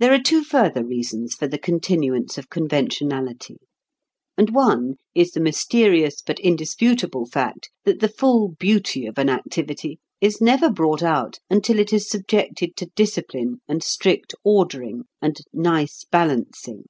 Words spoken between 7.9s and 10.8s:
the full beauty of an activity is never